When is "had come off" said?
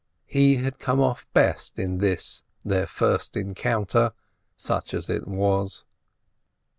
0.55-1.27